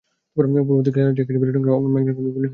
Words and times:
পূর্ব 0.33 0.51
দিকের 0.85 1.03
খালি 1.05 1.15
জায়গার 1.17 1.39
বিরাট 1.41 1.55
একটি 1.59 1.71
অংশ 1.75 1.87
মেঘনার 1.93 2.05
গর্ভে 2.07 2.21
বিলীন 2.21 2.21
হয়ে 2.25 2.35
গেছে। 2.43 2.49